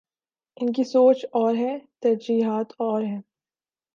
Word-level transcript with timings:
ان 0.57 0.73
کی 0.73 0.83
سوچ 0.83 1.25
اور 1.31 1.55
ہے، 1.55 1.77
ترجیحات 1.99 2.71
اور 2.77 3.01
ہیں۔ 3.01 3.21